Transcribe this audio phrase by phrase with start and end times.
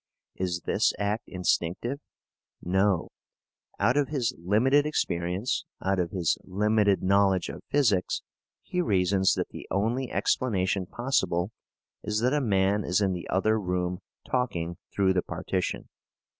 [0.33, 1.99] Is this act instinctive?
[2.59, 3.09] No.
[3.79, 8.23] Out of his limited experience, out of his limited knowledge of physics,
[8.63, 11.51] he reasons that the only explanation possible
[12.01, 15.87] is that a man is in the other room talking through the partition.